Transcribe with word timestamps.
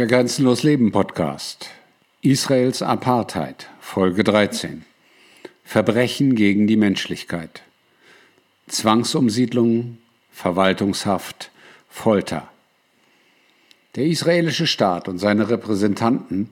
Der 0.00 0.06
Grenzenlos 0.06 0.62
Leben 0.62 0.92
Podcast. 0.92 1.68
Israels 2.22 2.80
Apartheid, 2.80 3.68
Folge 3.80 4.24
13. 4.24 4.86
Verbrechen 5.62 6.36
gegen 6.36 6.66
die 6.66 6.78
Menschlichkeit. 6.78 7.60
Zwangsumsiedlung, 8.66 9.98
Verwaltungshaft, 10.30 11.50
Folter. 11.90 12.48
Der 13.94 14.06
israelische 14.06 14.66
Staat 14.66 15.06
und 15.06 15.18
seine 15.18 15.50
Repräsentanten 15.50 16.48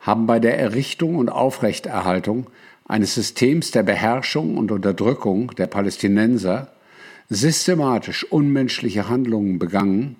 haben 0.00 0.26
bei 0.26 0.38
der 0.38 0.58
Errichtung 0.58 1.16
und 1.16 1.30
Aufrechterhaltung 1.30 2.48
eines 2.86 3.14
Systems 3.14 3.70
der 3.70 3.84
Beherrschung 3.84 4.58
und 4.58 4.70
Unterdrückung 4.70 5.52
der 5.56 5.66
Palästinenser 5.66 6.70
systematisch 7.30 8.30
unmenschliche 8.30 9.08
Handlungen 9.08 9.58
begangen, 9.58 10.16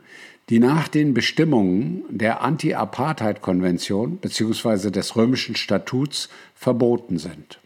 die 0.49 0.59
nach 0.59 0.89
den 0.89 1.15
Bestimmungen 1.15 2.05
der 2.09 2.43
Anti-Apartheid-Konvention 2.43 4.17
bzw. 4.17 4.91
des 4.91 5.17
römischen 5.17 5.57
Statuts 5.57 6.29
verboten 6.55 7.19
sind. 7.19 7.61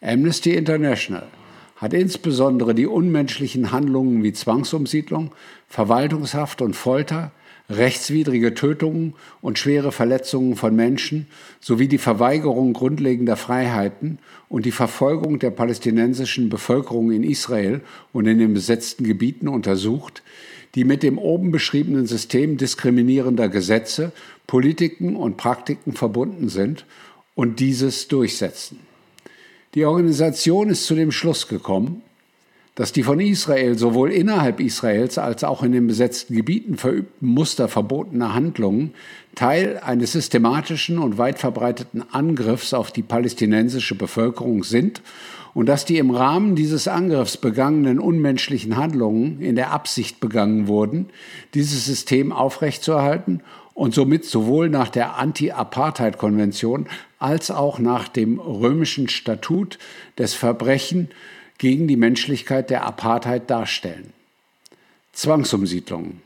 Amnesty 0.00 0.54
International 0.54 1.26
hat 1.76 1.92
insbesondere 1.92 2.74
die 2.74 2.86
unmenschlichen 2.86 3.72
Handlungen 3.72 4.22
wie 4.22 4.32
Zwangsumsiedlung, 4.32 5.32
Verwaltungshaft 5.68 6.62
und 6.62 6.74
Folter, 6.74 7.32
rechtswidrige 7.68 8.54
Tötungen 8.54 9.14
und 9.40 9.58
schwere 9.58 9.92
Verletzungen 9.92 10.56
von 10.56 10.76
Menschen 10.76 11.26
sowie 11.60 11.88
die 11.88 11.98
Verweigerung 11.98 12.72
grundlegender 12.72 13.36
Freiheiten 13.36 14.18
und 14.48 14.66
die 14.66 14.72
Verfolgung 14.72 15.38
der 15.38 15.50
palästinensischen 15.50 16.48
Bevölkerung 16.48 17.10
in 17.10 17.24
Israel 17.24 17.80
und 18.12 18.26
in 18.26 18.38
den 18.38 18.54
besetzten 18.54 19.04
Gebieten 19.04 19.48
untersucht, 19.48 20.22
die 20.74 20.84
mit 20.84 21.02
dem 21.02 21.18
oben 21.18 21.50
beschriebenen 21.50 22.06
System 22.06 22.56
diskriminierender 22.56 23.48
Gesetze, 23.48 24.12
Politiken 24.46 25.16
und 25.16 25.36
Praktiken 25.36 25.92
verbunden 25.92 26.48
sind 26.48 26.84
und 27.34 27.58
dieses 27.60 28.08
durchsetzen. 28.08 28.78
Die 29.74 29.84
Organisation 29.84 30.70
ist 30.70 30.86
zu 30.86 30.94
dem 30.94 31.10
Schluss 31.10 31.48
gekommen, 31.48 32.02
dass 32.76 32.92
die 32.92 33.02
von 33.02 33.18
Israel 33.20 33.76
sowohl 33.76 34.12
innerhalb 34.12 34.60
Israels 34.60 35.16
als 35.18 35.42
auch 35.44 35.62
in 35.62 35.72
den 35.72 35.86
besetzten 35.86 36.36
Gebieten 36.36 36.76
verübten 36.76 37.26
Muster 37.26 37.68
verbotener 37.68 38.34
Handlungen 38.34 38.92
Teil 39.34 39.80
eines 39.82 40.12
systematischen 40.12 40.98
und 40.98 41.18
weit 41.18 41.38
verbreiteten 41.38 42.04
Angriffs 42.12 42.74
auf 42.74 42.92
die 42.92 43.02
palästinensische 43.02 43.94
Bevölkerung 43.94 44.62
sind 44.62 45.02
und 45.54 45.66
dass 45.66 45.86
die 45.86 45.96
im 45.96 46.10
Rahmen 46.10 46.54
dieses 46.54 46.86
Angriffs 46.86 47.38
begangenen 47.38 47.98
unmenschlichen 47.98 48.76
Handlungen 48.76 49.40
in 49.40 49.56
der 49.56 49.72
Absicht 49.72 50.20
begangen 50.20 50.68
wurden, 50.68 51.06
dieses 51.54 51.86
System 51.86 52.30
aufrechtzuerhalten 52.30 53.40
und 53.72 53.94
somit 53.94 54.26
sowohl 54.26 54.68
nach 54.68 54.90
der 54.90 55.16
Anti-Apartheid-Konvention 55.16 56.88
als 57.18 57.50
auch 57.50 57.78
nach 57.78 58.08
dem 58.08 58.38
römischen 58.38 59.08
Statut 59.08 59.78
des 60.18 60.34
Verbrechen 60.34 61.08
gegen 61.58 61.88
die 61.88 61.96
Menschlichkeit 61.96 62.70
der 62.70 62.84
Apartheid 62.84 63.50
darstellen. 63.50 64.12
Zwangsumsiedlungen. 65.12 66.20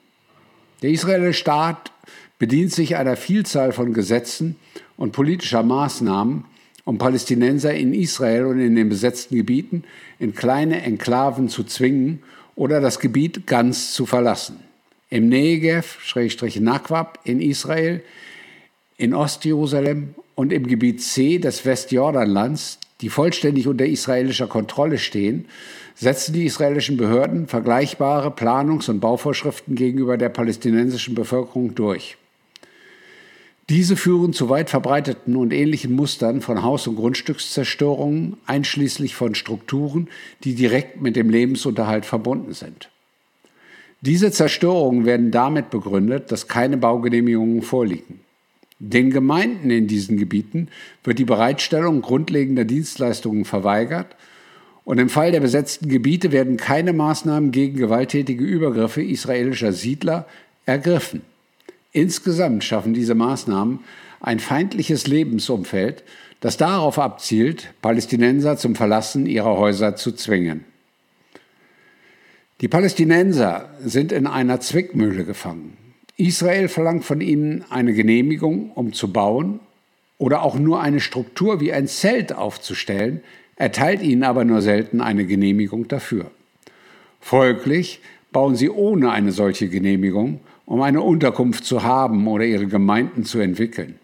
Der 0.82 0.90
israelische 0.90 1.40
Staat 1.40 1.92
bedient 2.38 2.72
sich 2.72 2.96
einer 2.96 3.16
Vielzahl 3.16 3.72
von 3.72 3.92
Gesetzen 3.92 4.56
und 4.96 5.12
politischer 5.12 5.62
Maßnahmen, 5.62 6.44
um 6.84 6.98
Palästinenser 6.98 7.74
in 7.74 7.94
Israel 7.94 8.46
und 8.46 8.60
in 8.60 8.74
den 8.74 8.88
besetzten 8.88 9.36
Gebieten 9.36 9.84
in 10.18 10.34
kleine 10.34 10.82
Enklaven 10.82 11.48
zu 11.48 11.64
zwingen 11.64 12.22
oder 12.56 12.80
das 12.80 12.98
Gebiet 12.98 13.46
ganz 13.46 13.92
zu 13.92 14.06
verlassen. 14.06 14.60
Im 15.10 15.28
Negev, 15.28 15.98
Naquab 16.60 17.20
in 17.24 17.40
Israel, 17.40 18.02
in 18.96 19.14
Ostjerusalem 19.14 20.14
und 20.34 20.52
im 20.52 20.66
Gebiet 20.66 21.02
C 21.02 21.38
des 21.38 21.64
Westjordanlands, 21.64 22.78
die 23.00 23.08
vollständig 23.08 23.66
unter 23.66 23.86
israelischer 23.86 24.46
Kontrolle 24.46 24.98
stehen, 24.98 25.46
setzen 25.94 26.32
die 26.32 26.46
israelischen 26.46 26.96
Behörden 26.96 27.46
vergleichbare 27.46 28.30
Planungs- 28.30 28.88
und 28.88 29.00
Bauvorschriften 29.00 29.74
gegenüber 29.74 30.16
der 30.16 30.28
palästinensischen 30.28 31.14
Bevölkerung 31.14 31.74
durch. 31.74 32.16
Diese 33.68 33.94
führen 33.94 34.32
zu 34.32 34.48
weit 34.48 34.68
verbreiteten 34.68 35.36
und 35.36 35.52
ähnlichen 35.52 35.92
Mustern 35.92 36.40
von 36.40 36.64
Haus- 36.64 36.88
und 36.88 36.96
Grundstückszerstörungen, 36.96 38.36
einschließlich 38.44 39.14
von 39.14 39.36
Strukturen, 39.36 40.08
die 40.42 40.54
direkt 40.56 41.00
mit 41.00 41.14
dem 41.14 41.30
Lebensunterhalt 41.30 42.04
verbunden 42.04 42.52
sind. 42.52 42.90
Diese 44.00 44.32
Zerstörungen 44.32 45.04
werden 45.04 45.30
damit 45.30 45.70
begründet, 45.70 46.32
dass 46.32 46.48
keine 46.48 46.78
Baugenehmigungen 46.78 47.62
vorliegen. 47.62 48.20
Den 48.82 49.10
Gemeinden 49.10 49.70
in 49.70 49.86
diesen 49.86 50.16
Gebieten 50.16 50.68
wird 51.04 51.18
die 51.18 51.26
Bereitstellung 51.26 52.00
grundlegender 52.00 52.64
Dienstleistungen 52.64 53.44
verweigert 53.44 54.16
und 54.84 54.98
im 54.98 55.10
Fall 55.10 55.32
der 55.32 55.40
besetzten 55.40 55.90
Gebiete 55.90 56.32
werden 56.32 56.56
keine 56.56 56.94
Maßnahmen 56.94 57.50
gegen 57.50 57.76
gewalttätige 57.76 58.42
Übergriffe 58.42 59.02
israelischer 59.02 59.72
Siedler 59.74 60.26
ergriffen. 60.64 61.20
Insgesamt 61.92 62.64
schaffen 62.64 62.94
diese 62.94 63.14
Maßnahmen 63.14 63.80
ein 64.20 64.40
feindliches 64.40 65.06
Lebensumfeld, 65.06 66.02
das 66.40 66.56
darauf 66.56 66.98
abzielt, 66.98 67.74
Palästinenser 67.82 68.56
zum 68.56 68.74
Verlassen 68.74 69.26
ihrer 69.26 69.58
Häuser 69.58 69.94
zu 69.94 70.12
zwingen. 70.12 70.64
Die 72.62 72.68
Palästinenser 72.68 73.68
sind 73.84 74.10
in 74.10 74.26
einer 74.26 74.60
Zwickmühle 74.60 75.24
gefangen. 75.24 75.76
Israel 76.20 76.68
verlangt 76.68 77.04
von 77.04 77.20
ihnen 77.20 77.64
eine 77.70 77.92
Genehmigung, 77.92 78.70
um 78.74 78.92
zu 78.92 79.12
bauen 79.12 79.60
oder 80.18 80.42
auch 80.42 80.58
nur 80.58 80.80
eine 80.80 81.00
Struktur 81.00 81.60
wie 81.60 81.72
ein 81.72 81.88
Zelt 81.88 82.32
aufzustellen, 82.32 83.22
erteilt 83.56 84.02
ihnen 84.02 84.22
aber 84.22 84.44
nur 84.44 84.62
selten 84.62 85.00
eine 85.00 85.26
Genehmigung 85.26 85.88
dafür. 85.88 86.30
Folglich 87.20 88.00
bauen 88.32 88.54
sie 88.54 88.70
ohne 88.70 89.10
eine 89.10 89.32
solche 89.32 89.68
Genehmigung 89.68 90.40
um 90.70 90.82
eine 90.82 91.02
Unterkunft 91.02 91.64
zu 91.64 91.82
haben 91.82 92.28
oder 92.28 92.44
ihre 92.44 92.68
Gemeinden 92.68 93.24
zu 93.24 93.40
entwickeln. 93.40 93.98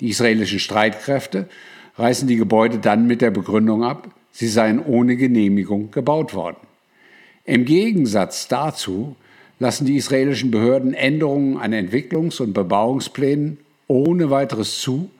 Die 0.00 0.08
israelischen 0.08 0.58
Streitkräfte 0.58 1.48
reißen 1.94 2.26
die 2.26 2.34
Gebäude 2.34 2.78
dann 2.78 3.06
mit 3.06 3.20
der 3.20 3.30
Begründung 3.30 3.84
ab, 3.84 4.08
sie 4.32 4.48
seien 4.48 4.84
ohne 4.84 5.14
Genehmigung 5.14 5.92
gebaut 5.92 6.34
worden. 6.34 6.56
Im 7.44 7.64
Gegensatz 7.64 8.48
dazu 8.48 9.14
lassen 9.60 9.84
die 9.86 9.96
israelischen 9.96 10.50
Behörden 10.50 10.94
Änderungen 10.94 11.58
an 11.58 11.72
Entwicklungs- 11.72 12.40
und 12.40 12.52
Bebauungsplänen 12.52 13.58
ohne 13.86 14.30
weiteres 14.30 14.80
zu, 14.80 15.10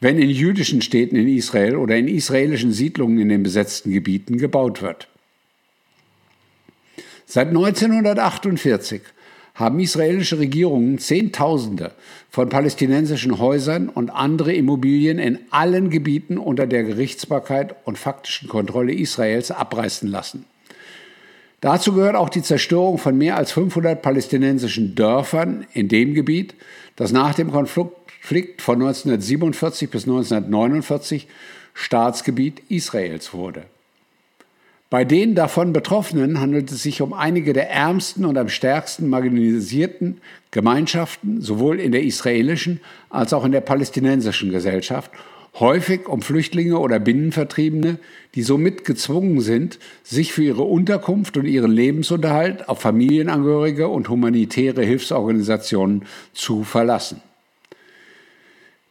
wenn 0.00 0.18
in 0.18 0.28
jüdischen 0.28 0.82
Städten 0.82 1.16
in 1.16 1.28
Israel 1.28 1.76
oder 1.76 1.96
in 1.96 2.08
israelischen 2.08 2.72
Siedlungen 2.72 3.18
in 3.20 3.30
den 3.30 3.42
besetzten 3.42 3.92
Gebieten 3.92 4.36
gebaut 4.36 4.82
wird. 4.82 5.08
Seit 7.24 7.48
1948 7.48 9.00
haben 9.54 9.78
israelische 9.78 10.40
Regierungen 10.40 10.98
Zehntausende 10.98 11.92
von 12.28 12.48
palästinensischen 12.48 13.38
Häusern 13.38 13.88
und 13.88 14.10
andere 14.10 14.52
Immobilien 14.52 15.20
in 15.20 15.38
allen 15.50 15.90
Gebieten 15.90 16.38
unter 16.38 16.66
der 16.66 16.82
Gerichtsbarkeit 16.82 17.76
und 17.84 17.96
faktischen 17.96 18.48
Kontrolle 18.48 18.92
Israels 18.92 19.52
abreißen 19.52 20.10
lassen. 20.10 20.44
Dazu 21.64 21.94
gehört 21.94 22.14
auch 22.14 22.28
die 22.28 22.42
Zerstörung 22.42 22.98
von 22.98 23.16
mehr 23.16 23.38
als 23.38 23.52
500 23.52 24.02
palästinensischen 24.02 24.94
Dörfern 24.94 25.66
in 25.72 25.88
dem 25.88 26.12
Gebiet, 26.12 26.54
das 26.94 27.10
nach 27.10 27.32
dem 27.34 27.50
Konflikt 27.50 28.60
von 28.60 28.74
1947 28.74 29.88
bis 29.88 30.02
1949 30.02 31.26
Staatsgebiet 31.72 32.60
Israels 32.68 33.32
wurde. 33.32 33.62
Bei 34.90 35.06
den 35.06 35.34
davon 35.34 35.72
Betroffenen 35.72 36.38
handelt 36.38 36.70
es 36.70 36.82
sich 36.82 37.00
um 37.00 37.14
einige 37.14 37.54
der 37.54 37.70
ärmsten 37.70 38.26
und 38.26 38.36
am 38.36 38.50
stärksten 38.50 39.08
marginalisierten 39.08 40.20
Gemeinschaften, 40.50 41.40
sowohl 41.40 41.80
in 41.80 41.92
der 41.92 42.02
israelischen 42.02 42.80
als 43.08 43.32
auch 43.32 43.46
in 43.46 43.52
der 43.52 43.62
palästinensischen 43.62 44.50
Gesellschaft, 44.50 45.10
häufig 45.60 46.08
um 46.08 46.22
Flüchtlinge 46.22 46.78
oder 46.78 46.98
Binnenvertriebene, 46.98 47.98
die 48.34 48.42
somit 48.42 48.84
gezwungen 48.84 49.40
sind, 49.40 49.78
sich 50.02 50.32
für 50.32 50.42
ihre 50.42 50.62
Unterkunft 50.62 51.36
und 51.36 51.46
ihren 51.46 51.70
Lebensunterhalt 51.70 52.68
auf 52.68 52.80
Familienangehörige 52.80 53.88
und 53.88 54.08
humanitäre 54.08 54.82
Hilfsorganisationen 54.84 56.04
zu 56.32 56.64
verlassen. 56.64 57.22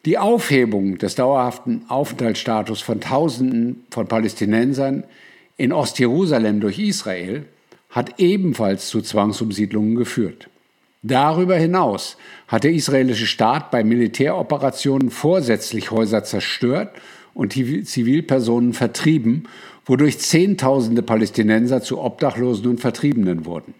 Die 0.06 0.18
Aufhebung 0.18 0.98
des 0.98 1.16
dauerhaften 1.16 1.86
Aufenthaltsstatus 1.88 2.82
von 2.82 3.00
Tausenden 3.00 3.86
von 3.90 4.08
Palästinensern 4.08 5.06
in 5.56 5.72
Ostjerusalem 5.72 6.60
durch 6.60 6.80
Israel 6.80 7.46
hat 7.90 8.20
ebenfalls 8.20 8.90
zu 8.90 9.02
Zwangsumsiedlungen 9.02 9.96
geführt. 9.96 10.50
Darüber 11.04 11.56
hinaus 11.58 12.16
hat 12.48 12.64
der 12.64 12.72
israelische 12.72 13.26
Staat 13.26 13.72
bei 13.72 13.84
Militäroperationen 13.84 15.12
vorsätzlich 15.12 15.92
Häuser 15.92 16.24
zerstört 16.24 16.96
und 17.34 17.56
die 17.56 17.84
Zivilpersonen 17.84 18.72
vertrieben, 18.72 19.44
wodurch 19.86 20.20
Zehntausende 20.20 21.02
Palästinenser 21.02 21.82
zu 21.82 22.00
Obdachlosen 22.00 22.68
und 22.68 22.80
Vertriebenen 22.80 23.46
wurden. 23.46 23.74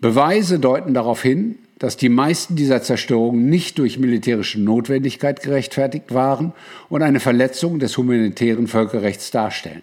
Beweise 0.00 0.58
deuten 0.58 0.92
darauf 0.92 1.22
hin, 1.22 1.58
dass 1.78 1.96
die 1.96 2.10
meisten 2.10 2.56
dieser 2.56 2.82
Zerstörungen 2.82 3.48
nicht 3.48 3.78
durch 3.78 3.98
militärische 3.98 4.60
Notwendigkeit 4.60 5.42
gerechtfertigt 5.42 6.12
waren 6.12 6.52
und 6.90 7.02
eine 7.02 7.20
Verletzung 7.20 7.78
des 7.78 7.96
humanitären 7.96 8.66
Völkerrechts 8.66 9.30
darstellen. 9.30 9.82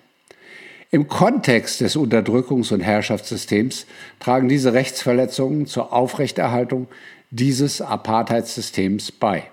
Im 0.92 1.08
Kontext 1.08 1.82
des 1.82 1.98
Unterdrückungs- 1.98 2.74
und 2.74 2.82
Herrschaftssystems 2.82 3.86
tragen 4.20 4.48
diese 4.48 4.74
Rechtsverletzungen 4.74 5.66
zur 5.66 5.92
Aufrechterhaltung 5.94 6.88
dieses 7.32 7.82
Apartheidssystems 7.82 9.12
bei. 9.12 9.50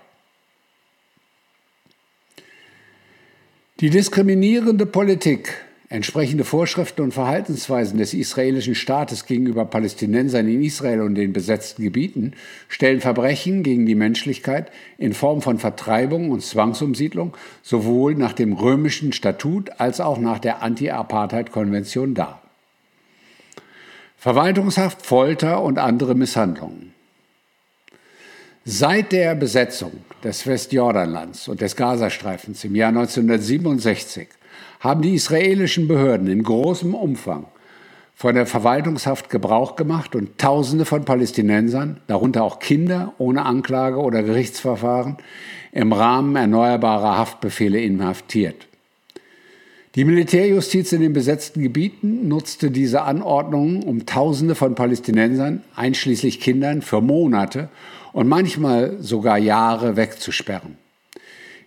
Die 3.79 3.89
diskriminierende 3.89 4.85
Politik 4.85 5.53
Entsprechende 5.93 6.43
Vorschriften 6.43 7.01
und 7.01 7.13
Verhaltensweisen 7.13 7.99
des 7.99 8.15
israelischen 8.15 8.73
Staates 8.73 9.27
gegenüber 9.27 9.63
Palästinensern 9.63 10.47
in 10.47 10.63
Israel 10.63 11.01
und 11.01 11.13
den 11.13 11.33
besetzten 11.33 11.83
Gebieten 11.83 12.33
stellen 12.67 12.99
Verbrechen 12.99 13.61
gegen 13.61 13.85
die 13.85 13.93
Menschlichkeit 13.93 14.71
in 14.97 15.13
Form 15.13 15.43
von 15.43 15.59
Vertreibung 15.59 16.31
und 16.31 16.41
Zwangsumsiedlung 16.41 17.37
sowohl 17.61 18.15
nach 18.15 18.33
dem 18.33 18.53
römischen 18.53 19.13
Statut 19.13 19.69
als 19.79 20.01
auch 20.01 20.17
nach 20.17 20.39
der 20.39 20.63
Anti-Apartheid-Konvention 20.63 22.15
dar. 22.15 22.41
Verwaltungshaft, 24.17 25.05
Folter 25.05 25.61
und 25.61 25.77
andere 25.77 26.15
Misshandlungen. 26.15 26.95
Seit 28.65 29.11
der 29.11 29.35
Besetzung 29.35 29.91
des 30.23 30.47
Westjordanlands 30.47 31.47
und 31.47 31.61
des 31.61 31.75
Gazastreifens 31.75 32.63
im 32.63 32.73
Jahr 32.75 32.89
1967 32.89 34.27
haben 34.79 35.01
die 35.01 35.13
israelischen 35.13 35.87
Behörden 35.87 36.27
in 36.27 36.43
großem 36.43 36.93
Umfang 36.93 37.45
von 38.15 38.35
der 38.35 38.45
Verwaltungshaft 38.45 39.29
Gebrauch 39.29 39.75
gemacht 39.75 40.15
und 40.15 40.37
Tausende 40.37 40.85
von 40.85 41.03
Palästinensern, 41.03 41.99
darunter 42.07 42.43
auch 42.43 42.59
Kinder 42.59 43.13
ohne 43.17 43.45
Anklage 43.45 43.97
oder 43.97 44.23
Gerichtsverfahren, 44.23 45.17
im 45.71 45.91
Rahmen 45.91 46.35
erneuerbarer 46.35 47.17
Haftbefehle 47.17 47.81
inhaftiert. 47.81 48.67
Die 49.95 50.05
Militärjustiz 50.05 50.91
in 50.91 51.01
den 51.01 51.13
besetzten 51.13 51.61
Gebieten 51.61 52.27
nutzte 52.27 52.71
diese 52.71 53.03
Anordnungen, 53.03 53.83
um 53.83 54.05
Tausende 54.05 54.55
von 54.55 54.73
Palästinensern, 54.73 55.63
einschließlich 55.75 56.39
Kindern, 56.39 56.81
für 56.81 57.01
Monate 57.01 57.69
und 58.11 58.27
manchmal 58.27 58.97
sogar 58.99 59.37
Jahre 59.37 59.95
wegzusperren. 59.95 60.77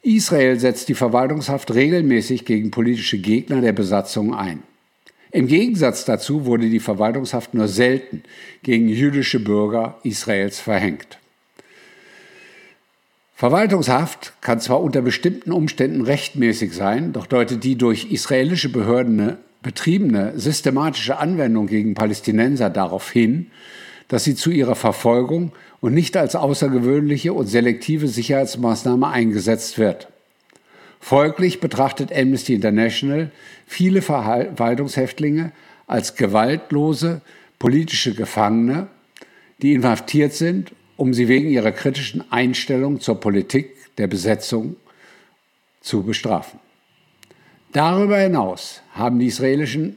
Israel 0.06 0.58
setzt 0.60 0.88
die 0.88 0.94
Verwaltungshaft 0.94 1.74
regelmäßig 1.74 2.44
gegen 2.44 2.70
politische 2.70 3.18
Gegner 3.18 3.60
der 3.60 3.72
Besatzung 3.72 4.34
ein. 4.34 4.62
Im 5.32 5.48
Gegensatz 5.48 6.04
dazu 6.04 6.46
wurde 6.46 6.70
die 6.70 6.78
Verwaltungshaft 6.78 7.54
nur 7.54 7.66
selten 7.66 8.22
gegen 8.62 8.88
jüdische 8.88 9.40
Bürger 9.40 9.98
Israels 10.04 10.60
verhängt. 10.60 11.18
Verwaltungshaft 13.34 14.32
kann 14.40 14.60
zwar 14.60 14.80
unter 14.80 15.02
bestimmten 15.02 15.50
Umständen 15.50 16.02
rechtmäßig 16.02 16.72
sein, 16.72 17.12
doch 17.12 17.26
deutet 17.26 17.64
die 17.64 17.76
durch 17.76 18.12
israelische 18.12 18.68
Behörden 18.68 19.36
betriebene 19.60 20.38
systematische 20.38 21.18
Anwendung 21.18 21.66
gegen 21.66 21.94
Palästinenser 21.94 22.70
darauf 22.70 23.10
hin, 23.10 23.50
dass 24.08 24.24
sie 24.24 24.34
zu 24.34 24.50
ihrer 24.50 24.74
Verfolgung 24.74 25.52
und 25.80 25.94
nicht 25.94 26.16
als 26.16 26.36
außergewöhnliche 26.36 27.32
und 27.32 27.46
selektive 27.46 28.08
Sicherheitsmaßnahme 28.08 29.08
eingesetzt 29.08 29.78
wird. 29.78 30.08
Folglich 31.00 31.60
betrachtet 31.60 32.12
Amnesty 32.12 32.54
International 32.54 33.30
viele 33.66 34.02
Verwaltungshäftlinge 34.02 35.52
als 35.86 36.16
gewaltlose 36.16 37.20
politische 37.58 38.14
Gefangene, 38.14 38.88
die 39.62 39.74
inhaftiert 39.74 40.32
sind, 40.32 40.72
um 40.96 41.14
sie 41.14 41.28
wegen 41.28 41.48
ihrer 41.48 41.72
kritischen 41.72 42.24
Einstellung 42.32 43.00
zur 43.00 43.20
Politik 43.20 43.76
der 43.98 44.06
Besetzung 44.06 44.76
zu 45.80 46.02
bestrafen. 46.02 46.58
Darüber 47.72 48.18
hinaus 48.18 48.82
haben 48.92 49.18
die 49.18 49.26
israelischen 49.26 49.96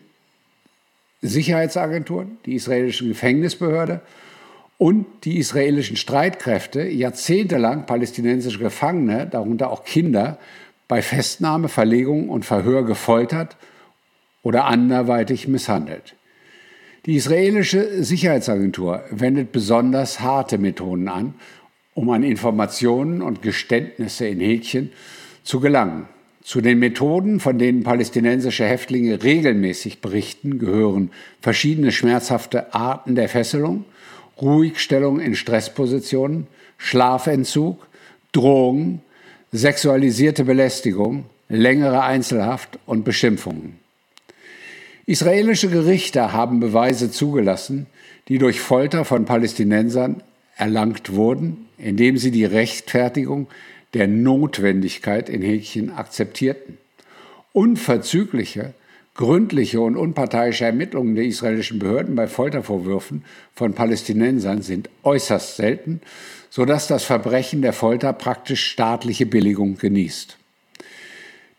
Sicherheitsagenturen, 1.21 2.38
die 2.45 2.56
israelische 2.56 3.07
Gefängnisbehörde 3.07 4.01
und 4.77 5.06
die 5.25 5.38
israelischen 5.38 5.98
Streitkräfte 5.98 6.83
jahrzehntelang 6.83 7.86
palästinensische 7.86 8.60
Gefangene, 8.60 9.27
darunter 9.27 9.69
auch 9.69 9.83
Kinder, 9.83 10.39
bei 10.88 11.01
Festnahme, 11.01 11.68
Verlegung 11.68 12.30
und 12.30 12.45
Verhör 12.45 12.86
gefoltert 12.86 13.57
oder 14.42 14.66
anderweitig 14.66 15.48
misshandelt. 15.48 16.16
Die 17.06 17.16
israelische 17.16 18.04
Sicherheitsagentur 18.04 19.04
wendet 19.12 19.51
besonders 19.51 20.19
harte 20.19 20.57
Methoden 20.57 21.07
an, 21.07 21.33
um 21.94 22.10
an 22.10 22.24
Informationen 22.24 23.22
und 23.22 23.42
Geständnisse 23.42 24.27
in 24.27 24.39
Häkchen 24.39 24.92
zu 25.44 25.60
gelangen. 25.60 26.07
Zu 26.50 26.62
den 26.62 26.80
Methoden, 26.80 27.40
von 27.40 27.60
denen 27.60 27.84
palästinensische 27.84 28.66
Häftlinge 28.66 29.22
regelmäßig 29.22 30.01
berichten, 30.01 30.57
gehören 30.57 31.12
verschiedene 31.42 31.92
schmerzhafte 31.92 32.74
Arten 32.74 33.13
der 33.13 33.30
Fesselung, 33.30 33.86
Ruhigstellung 34.42 35.19
in 35.19 35.36
Stresspositionen, 35.36 36.48
Schlafentzug, 36.80 37.86
Drohungen, 38.31 39.01
sexualisierte 39.51 40.44
Belästigung, 40.44 41.25
längere 41.50 42.01
Einzelhaft 42.01 42.80
und 42.88 43.06
Beschimpfungen. 43.06 43.78
Israelische 45.06 45.69
Gerichte 45.69 46.34
haben 46.34 46.60
Beweise 46.60 47.12
zugelassen, 47.12 47.86
die 48.28 48.40
durch 48.40 48.60
Folter 48.60 49.06
von 49.06 49.25
Palästinensern 49.25 50.24
erlangt 50.57 51.13
wurden, 51.13 51.68
indem 51.78 52.18
sie 52.18 52.31
die 52.31 52.46
Rechtfertigung 52.46 53.46
der 53.94 54.07
Notwendigkeit 54.07 55.30
in 55.30 55.41
Häkchen 55.41 55.91
akzeptierten. 55.91 56.77
Unverzügliche, 57.53 58.74
gründliche 59.15 59.81
und 59.81 59.97
unparteiische 59.97 60.65
Ermittlungen 60.65 61.15
der 61.15 61.25
israelischen 61.25 61.80
Behörden 61.80 62.15
bei 62.15 62.27
Foltervorwürfen 62.27 63.25
von 63.53 63.74
Palästinensern 63.74 64.62
sind 64.62 64.89
äußerst 65.03 65.57
selten, 65.57 66.01
sodass 66.50 66.88
das 66.88 67.03
Verbrechen 67.03 67.62
der 67.62 67.74
Folter 67.74 68.13
praktisch 68.13 68.65
staatliche 68.65 69.25
Billigung 69.25 69.77
genießt. 69.77 70.38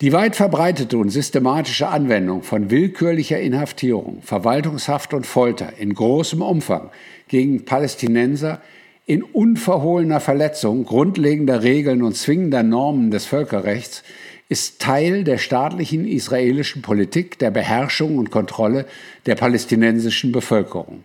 Die 0.01 0.15
weit 0.15 0.35
verbreitete 0.35 0.97
und 0.97 1.11
systematische 1.11 1.89
Anwendung 1.89 2.43
von 2.43 2.71
willkürlicher 2.71 3.39
Inhaftierung, 3.39 4.23
Verwaltungshaft 4.23 5.13
und 5.13 5.27
Folter 5.27 5.75
in 5.79 5.93
großem 5.93 6.41
Umfang 6.41 6.89
gegen 7.29 7.67
Palästinenser 7.67 8.63
in 9.11 9.25
unverhohlener 9.25 10.21
Verletzung 10.21 10.85
grundlegender 10.85 11.65
Regeln 11.65 12.05
und 12.05 12.17
zwingender 12.17 12.63
Normen 12.63 13.11
des 13.11 13.27
Völkerrechts 13.27 14.05
ist 14.49 14.81
Teil 14.81 15.25
der 15.25 15.39
staatlichen 15.39 16.07
israelischen 16.07 16.81
Politik 16.81 17.37
der 17.41 17.51
Beherrschung 17.51 18.19
und 18.19 18.31
Kontrolle 18.31 18.87
der 19.27 19.35
palästinensischen 19.35 20.31
Bevölkerung. 20.31 21.03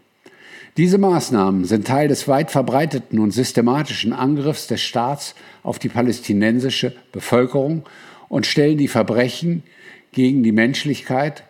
Diese 0.77 0.99
Maßnahmen 0.99 1.65
sind 1.65 1.87
Teil 1.87 2.07
des 2.07 2.27
weit 2.27 2.51
verbreiteten 2.51 3.17
und 3.17 3.31
systematischen 3.31 4.13
Angriffs 4.13 4.67
des 4.67 4.81
Staats 4.81 5.33
auf 5.63 5.79
die 5.79 5.89
palästinensische 5.89 6.93
Bevölkerung 7.11 7.85
und 8.29 8.45
stellen 8.45 8.77
die 8.77 8.87
Verbrechen 8.87 9.63
gegen 10.11 10.43
die 10.43 10.51
Menschlichkeit, 10.51 11.43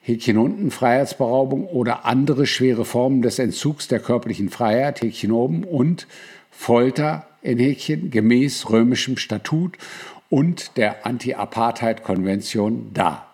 Häkchen 0.00 0.38
unten, 0.38 0.70
Freiheitsberaubung 0.70 1.66
oder 1.66 2.04
andere 2.06 2.46
schwere 2.46 2.84
Formen 2.84 3.22
des 3.22 3.38
Entzugs 3.38 3.86
der 3.86 4.00
körperlichen 4.00 4.48
Freiheit, 4.48 5.02
Häkchen 5.02 5.30
oben, 5.30 5.64
und 5.64 6.06
Folter 6.50 7.26
in 7.42 7.58
Häkchen 7.58 8.10
gemäß 8.10 8.70
römischem 8.70 9.16
Statut 9.16 9.76
und 10.28 10.76
der 10.76 11.06
Anti-Apartheid-Konvention 11.06 12.92
dar. 12.92 13.29